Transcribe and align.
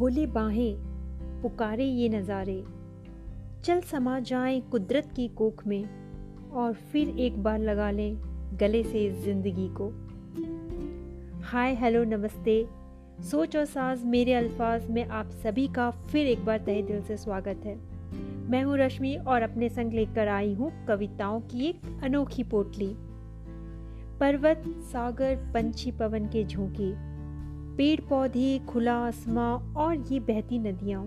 खोले 0.00 0.26
बाहें, 0.26 0.74
पुकारे 1.42 1.84
ये 1.84 2.08
नज़ारे। 2.08 2.64
चल 3.64 3.80
समा 3.80 4.20
जाए 4.20 4.60
कुदरत 4.60 5.08
की 5.16 5.28
कोख 5.28 5.66
में 5.66 6.50
और 6.50 6.72
फिर 6.72 7.08
एक 7.08 7.42
बार 7.42 7.58
लगा 7.58 7.90
लें 7.90 8.16
गले 8.60 8.82
से 8.82 9.04
इस 9.06 9.24
ज़िंदगी 9.24 9.68
को। 9.80 9.88
हाय, 11.42 11.74
हेलो, 11.74 12.04
नमस्ते। 12.04 12.66
सोच 13.30 13.56
और 13.56 13.64
साज 13.64 14.04
मेरे 14.04 14.34
अल्फाज 14.34 14.90
में 14.90 15.04
आप 15.06 15.30
सभी 15.30 15.68
का 15.68 15.90
फिर 15.90 16.26
एक 16.26 16.44
बार 16.44 16.58
तहे 16.58 16.82
दिल 16.82 17.02
से 17.02 17.16
स्वागत 17.16 17.60
है। 17.64 17.76
मैं 18.50 18.62
हूँ 18.62 18.78
रश्मि 18.78 19.14
और 19.16 19.42
अपने 19.42 19.68
संग 19.68 19.92
लेकर 19.92 20.28
आई 20.28 20.54
हूँ 20.54 20.72
कविताओं 20.86 21.40
की 21.40 21.66
एक 21.66 22.00
अनोखी 22.02 22.44
पोटली। 22.44 22.94
पर्वत, 24.20 24.64
सागर, 24.66 25.36
पंछी, 25.54 25.90
पवन 25.90 26.24
के 26.24 26.44
झोंके। 26.44 27.09
पेड़ 27.76 28.00
पौधे 28.00 28.58
खुला 28.58 28.94
आसमां 28.98 29.74
और 29.74 29.96
ये 29.96 30.20
बहती 30.20 30.58
नदियाँ। 30.58 31.04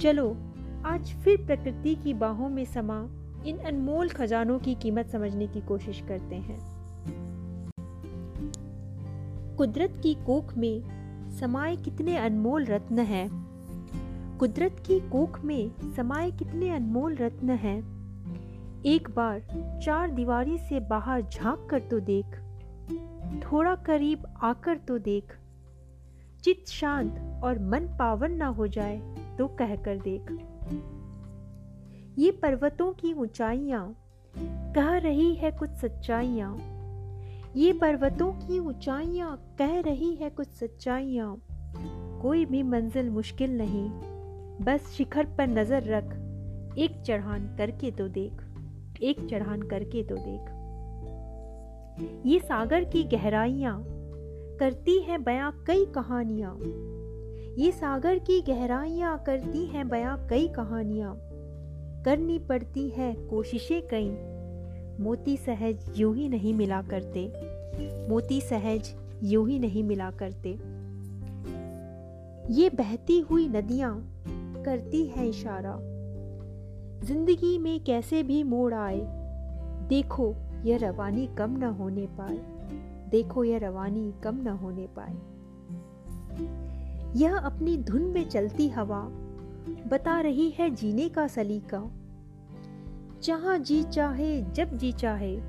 चलो, 0.00 0.36
आज 0.84 1.14
फिर 1.14 1.46
प्रकृति 1.46 1.94
की 1.94 2.14
बाहों 2.14 2.48
में 2.48 2.64
समा 2.64 3.00
इन 3.46 3.58
अनमोल 3.58 4.08
खजानों 4.08 4.58
की 4.58 4.74
कीमत 4.74 5.06
समझने 5.06 5.46
की 5.46 5.60
कोशिश 5.60 6.02
करते 6.08 6.36
हैं। 6.36 6.58
कुदरत 9.56 10.00
की 10.02 10.14
कोख 10.14 10.56
में 10.56 10.82
समाये 11.30 11.76
कितने 11.76 12.16
अनमोल 12.16 12.64
रत्न 12.64 12.98
हैं। 12.98 13.28
कुदरत 14.38 14.82
की 14.86 15.00
कोख 15.00 15.40
में 15.44 15.70
समाये 15.96 16.30
कितने 16.30 16.70
अनमोल 16.70 17.14
रत्न 17.14 17.50
हैं। 17.50 17.78
एक 18.86 19.10
बार 19.10 19.40
चार 19.84 20.10
दीवारी 20.10 20.58
से 20.58 20.80
बाहर 20.80 21.22
झाँक 21.22 21.66
कर 21.70 21.80
तो 21.80 22.00
देख, 22.00 22.26
थोड़ा 23.42 23.74
करीब 23.74 24.26
आकर 24.42 24.78
तो 24.78 24.98
देख। 24.98 25.36
चित 26.44 26.68
शांत 26.68 27.42
और 27.44 27.58
मन 27.58 27.86
पावन 27.98 28.32
ना 28.32 28.46
हो 28.46 28.66
जाए 28.66 28.96
तो 29.38 29.46
कहकर 29.48 29.98
देख। 29.98 30.30
ये 32.18 32.30
पर्वतों 32.30 32.92
की 32.92 33.12
ऊंचाइयाँ, 33.12 33.84
कह 34.74 34.96
रही 34.98 35.34
है 35.34 35.50
कुछ 35.50 35.70
सच्चाइयाँ। 35.70 36.56
ये 37.56 37.72
पर्वतों 37.72 38.32
की 38.32 38.58
ऊंचाइयाँ, 38.58 39.36
कह 39.58 39.80
रही 39.80 40.14
है 40.14 40.30
कुछ 40.30 40.48
सच्चाइयाँ। 40.48 41.36
कोई 42.22 42.44
भी 42.44 42.62
मंजिल 42.62 43.10
मुश्किल 43.10 43.56
नहीं, 43.58 43.88
बस 44.64 44.90
शिखर 44.90 45.26
पर 45.38 45.46
नज़र 45.46 45.82
रख, 45.86 46.14
एक 46.78 47.02
चढ़ान 47.06 47.56
करके 47.56 47.90
तो 47.90 48.08
देख, 48.08 48.42
एक 49.02 49.26
चढ़ान 49.30 49.62
करके 49.62 50.02
तो 50.02 50.16
देख। 50.18 50.56
ये 52.26 52.38
सागर 52.38 52.84
की 52.84 53.04
गहराइयाँ 53.04 53.78
करती 54.60 54.98
हैं 54.98 55.22
बयां 55.24 55.50
कई 55.66 55.84
कहानियाँ। 55.84 56.58
ये 57.58 57.70
सागर 57.72 58.18
की 58.18 58.40
गहराइयाँ 58.40 59.22
करती 59.26 59.64
हैं 59.66 59.88
बयां 59.88 60.16
कई 60.28 60.48
कहानियाँ। 60.48 61.14
करनी 62.04 62.38
पड़ती 62.38 62.88
है 62.88 63.14
कोशिशें 63.14 63.82
कई। 63.94 64.10
मोती 65.04 65.36
सहज 65.36 65.92
यूँ 65.96 66.14
ही 66.16 66.28
नहीं 66.28 66.54
मिला 66.54 66.82
करते। 66.82 67.26
मोती 68.08 68.40
सहज 68.40 68.92
यूँ 69.22 69.48
ही 69.48 69.58
नहीं 69.58 69.84
मिला 69.84 70.10
करते। 70.10 70.50
ये 72.52 72.68
बहती 72.68 73.20
हुई 73.20 73.48
नदियाँ 73.48 74.22
करती 74.66 75.06
हैं 75.06 75.24
इशारा। 75.24 75.76
ज़िंदगी 77.06 77.58
में 77.58 77.84
कैसे 77.84 78.22
भी 78.22 78.42
मोड़ 78.42 78.74
आए, 78.74 79.00
देखो 79.88 80.34
यह 80.64 80.78
रवानी 80.82 81.28
कम 81.38 81.58
न 81.58 81.62
होने 81.62 82.06
पाए। 82.06 82.59
देखो 83.10 83.44
यह 83.44 83.58
रवानी 83.58 84.14
कम 84.22 84.36
न 84.36 84.48
होने 84.48 84.88
पाए। 84.98 85.14
यह 87.16 87.38
अपनी 87.38 87.76
धुन 87.76 88.02
में 88.02 88.28
चलती 88.28 88.68
हवा 88.68 89.08
बता 89.88 90.20
रही 90.20 90.50
है 90.50 90.70
जीने 90.70 91.08
का 91.08 91.26
सलीका। 91.26 91.90
जहाँ 93.22 93.58
जी 93.58 93.82
चाहे, 93.82 94.42
जब 94.42 94.76
जी 94.76 94.92
चाहे। 94.92 95.40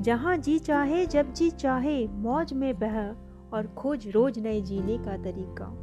जहाँ 0.00 0.36
जी 0.36 0.58
चाहे, 0.58 1.06
जब 1.06 1.32
जी 1.32 1.50
चाहे, 1.50 2.08
मौज 2.08 2.52
में 2.52 2.78
बह 2.78 3.10
और 3.56 3.66
खोज 3.66 4.08
रोज 4.08 4.38
नए 4.38 4.60
जीने 4.60 4.98
का 4.98 5.16
तरीका। 5.16 5.74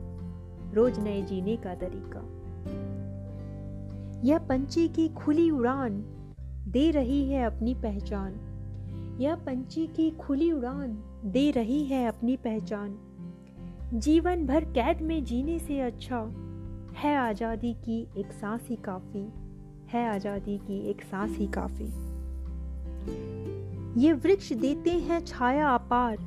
रोज 0.74 1.00
नए 1.00 1.22
जीने 1.22 1.57
का 1.57 1.75
तरीका। 1.75 2.41
यह 4.24 4.40
पंछी 4.40 4.88
की 4.88 5.09
खुली 5.09 5.51
उड़ान 5.51 6.03
दे 6.68 6.91
रही 6.91 7.30
है 7.30 7.46
अपनी 7.46 7.74
पहचान। 7.74 8.50
यह 9.22 9.36
पंछी 9.36 9.86
की 9.88 10.09
खुली 10.12 10.52
उड़ान 10.52 10.98
दे 11.26 11.50
रही 11.52 11.84
है 11.86 12.06
अपनी 12.08 12.36
पहचान। 12.38 12.98
जीवन 13.94 14.46
भर 14.48 14.64
कैद 14.66 15.02
में 15.02 15.24
जीने 15.24 15.58
से 15.59 15.80
अच्छा 15.80 16.20
है 16.96 17.16
आज़ादी 17.18 17.74
की 17.74 18.00
एक 18.18 18.31
सांस 18.31 18.68
ही 18.70 18.76
काफ़ी, 18.76 19.22
है 19.90 20.08
आज़ादी 20.10 20.58
की 20.58 20.80
एक 20.90 21.02
सांस 21.02 21.38
ही 21.38 21.48
काफ़ी। 21.48 21.86
ये 24.02 24.14
वृक्ष 24.14 24.52
देते 24.54 24.92
हैं 25.00 25.24
छाया 25.26 25.70
अपार, 25.70 26.18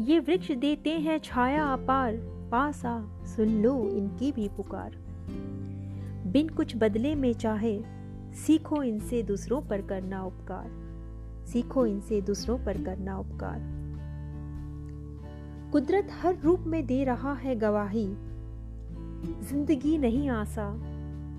ये 0.00 0.18
वृक्ष 0.18 0.52
देते 0.52 0.90
हैं 0.90 1.18
छाया 1.18 1.66
अपार, 1.66 2.16
पास 2.52 2.84
आ 2.86 2.98
सुन 3.26 3.62
लो 3.62 3.74
इनकी 3.88 4.32
भी 4.32 4.48
पुकार। 4.48 4.96
बिन 6.32 6.48
कुछ 6.48 6.76
बदले 6.76 7.14
में 7.14 7.32
चाहे, 7.32 7.78
सीखो 8.36 8.82
इनसे 8.82 9.22
दूसरों 9.22 9.62
पर 9.62 9.82
करना 9.82 10.24
उपकार। 10.24 10.83
सीखो 11.44 11.86
इनसे 11.86 12.20
दूसरों 12.20 12.58
पर 12.58 12.82
करना 12.82 13.18
उपकार। 13.18 13.60
कुदरत 15.72 16.08
हर 16.12 16.36
रूप 16.36 16.60
में 16.60 16.86
दे 16.86 17.04
रहा 17.04 17.32
है 17.32 17.54
गवाही। 17.56 18.06
ज़िंदगी 19.48 19.98
नहीं 19.98 20.28
आसा, 20.28 20.70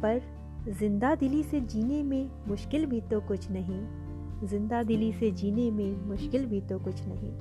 पर 0.01 0.21
ज़िंदा 0.69 1.15
दिली 1.15 1.43
से 1.43 1.59
जीने 1.61 2.03
में 2.03 2.29
मुश्किल 2.47 2.85
भी 2.85 3.01
तो 3.01 3.19
कुछ 3.21 3.49
नहीं। 3.51 3.81
ज़िंदा 4.47 4.83
दिली 4.83 5.11
से 5.13 5.31
जीने 5.31 5.71
में 5.71 6.05
मुश्किल 6.07 6.45
भी 6.45 6.61
तो 6.61 6.79
कुछ 6.79 7.01
नहीं। 7.05 7.31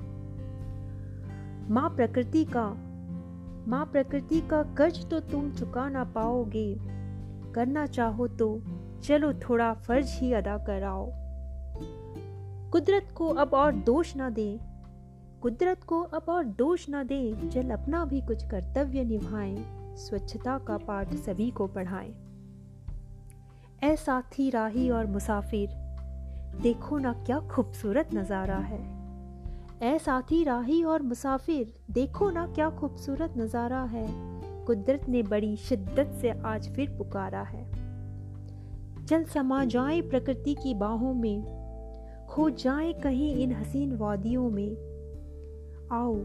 माँ 1.69 1.89
प्रकृति 1.89 2.43
का, 2.45 2.67
माँ 3.67 3.85
प्रकृति 3.85 4.41
का 4.41 4.61
कर्ज 4.77 5.05
तो 5.09 5.19
तुम 5.19 5.51
चुका 5.51 5.89
ना 5.89 6.03
पाओगे। 6.03 6.75
करना 7.55 7.85
चाहो 7.85 8.27
तो 8.27 8.61
चलो 9.03 9.33
थोड़ा 9.33 9.73
फ़र्ज़ 9.73 10.11
ही 10.11 10.33
अदा 10.33 10.57
कराओ। 10.57 11.05
कुदरत 12.75 13.07
को 13.15 13.27
अब 13.29 13.53
और 13.53 13.71
दोष 13.71 14.15
ना 14.15 14.29
दे। 14.29 14.59
कुदरत 15.41 15.83
को 15.83 16.01
अब 16.01 16.25
और 16.29 16.43
दोष 16.45 16.89
ना 16.89 17.03
दे, 17.03 17.49
जल 17.49 17.69
अपना 17.69 18.05
भी 18.05 18.21
कुछ 18.21 18.43
कर्तव्य 18.43 19.03
निभाएँ, 19.03 19.65
स्वच्छता 19.97 20.57
का 20.57 20.77
पाठ 20.77 21.13
सभी 21.13 21.51
को 21.51 21.67
पढ़ाएँ। 21.67 22.13
ऐ 23.83 23.95
साथी, 23.95 24.49
राही 24.49 24.89
और 24.89 25.05
मुसाफिर, 25.05 25.69
देखो 26.61 26.97
ना 26.97 27.13
क्या 27.13 27.39
खूबसूरत 27.39 28.09
नज़ारा 28.13 28.57
है। 28.57 28.81
ऐ 29.81 29.97
साथी, 29.97 30.43
राही 30.43 30.83
और 30.83 31.01
मुसाफिर, 31.01 31.73
देखो 31.91 32.29
ना 32.29 32.47
क्या 32.47 32.69
खूबसूरत 32.69 33.33
नज़ारा 33.37 33.83
है। 33.83 34.07
कुदरत 34.65 35.09
ने 35.09 35.23
बड़ी 35.23 35.57
शिद्दत 35.57 36.17
से 36.21 36.31
आज 36.31 36.69
फिर 36.75 36.97
पुकारा 36.97 37.41
है। 37.41 37.65
चल 39.05 39.23
समा 39.23 39.65
जाए 39.65 40.01
प्रकृति 40.01 40.53
की 40.53 40.73
बाहों 40.73 41.13
में 41.13 41.54
खो 42.35 42.49
जाए 42.49 42.93
कहीं 42.93 43.35
इन 43.35 43.51
हसीन 43.51 43.95
वादियों 43.95 44.49
में। 44.49 44.71
आओ, 45.91 46.15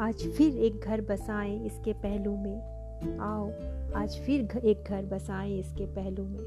आज 0.00 0.22
फिर 0.28 0.56
एक 0.56 0.80
घर 0.80 1.00
बसाएँ 1.00 1.66
इसके 1.66 1.92
पहलू 1.92 2.36
में। 2.36 3.18
आओ, 3.18 3.50
आज 3.96 4.16
फिर 4.18 4.58
एक 4.64 4.84
घर 4.88 5.04
बसाएँ 5.04 5.58
इसके 5.58 5.86
पहलू 5.86 6.24
में। 6.24 6.40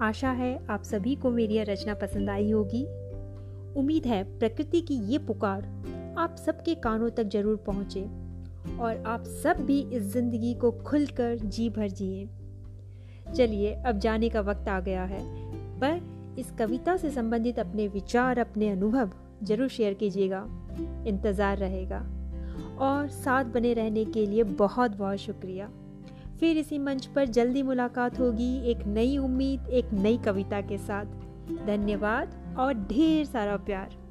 आशा 0.00 0.30
है 0.30 0.66
आप 0.66 0.82
सभी 0.82 1.14
को 1.14 1.30
मेरी 1.30 1.54
यह 1.54 1.62
रचना 1.62 1.94
पसंद 1.94 2.30
आई 2.30 2.50
होगी। 2.50 2.84
उम्मीद 3.74 4.06
है 4.06 4.38
प्रकृति 4.38 4.80
की 4.80 4.94
ये 4.94 5.18
पुकार 5.18 5.62
आप 6.18 6.36
सबके 6.36 6.74
कानों 6.74 7.10
तक 7.10 7.24
ज़रूर 7.24 7.56
पहुँचे 7.56 8.02
और 8.78 9.02
आप 9.06 9.24
सब 9.24 9.60
भी 9.60 9.80
इस 9.80 10.02
ज़िंदगी 10.02 10.54
को 10.54 10.70
खुलकर 10.70 11.36
जी 11.36 11.70
भर 11.70 11.88
जिए। 11.88 12.28
चलिए, 13.36 13.72
अब 13.74 13.98
जाने 13.98 14.28
का 14.28 14.40
वक्त 14.40 14.68
आ 14.68 14.80
गया 14.80 15.04
है, 15.04 15.22
पर 15.80 16.13
इस 16.38 16.50
कविता 16.58 16.96
से 16.96 17.10
संबंधित 17.10 17.58
अपने 17.58 17.88
विचार, 17.88 18.38
अपने 18.38 18.68
अनुभव 18.68 19.10
ज़रूर 19.42 19.68
शेयर 19.68 19.94
कीजिएगा। 19.94 20.46
इंतज़ार 21.06 21.58
रहेगा। 21.58 22.06
और 22.78 23.08
साथ 23.08 23.44
बने 23.44 23.72
रहने 23.72 24.04
के 24.04 24.26
लिए 24.26 24.42
बहुत 24.42 24.96
बहुत 24.96 25.18
शुक्रिया। 25.18 25.70
फिर 26.40 26.58
इसी 26.58 26.78
मंच 26.78 27.06
पर 27.06 27.24
जल्दी 27.24 27.62
मुलाकात 27.62 28.20
होगी 28.20 28.70
एक 28.70 28.86
नई 28.86 29.18
उम्मीद, 29.18 29.68
एक 29.68 29.92
नई 29.92 30.16
कविता 30.16 30.60
के 30.60 30.78
साथ। 30.78 31.04
धन्यवाद 31.66 32.56
और 32.58 32.74
ढेर 32.74 33.24
सारा 33.24 33.56
प्यार। 33.56 34.03